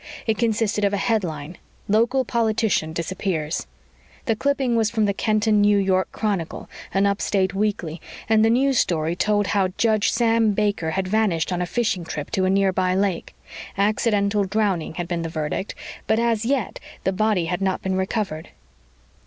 [0.25, 3.67] It consisted of a headline: LOCAL POLITICIAN DISAPPEARS
[4.25, 8.79] The clipping was from the Kenton, New York, Chronicle, an upstate weekly, and the news
[8.79, 12.95] story told how Judge Sam Baker had vanished on a fishing trip to a nearby
[12.95, 13.35] lake.
[13.77, 15.75] Accidental drowning had been the verdict
[16.07, 18.49] but, as yet, the body had not been recovered.